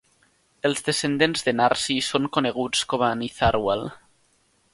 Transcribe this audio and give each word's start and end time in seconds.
Els 0.69 0.79
descendents 0.87 1.45
de 1.49 1.53
Narsi 1.59 1.99
són 2.09 2.27
coneguts 2.39 2.83
com 2.95 3.05
a 3.11 3.15
Nitharwal. 3.21 3.87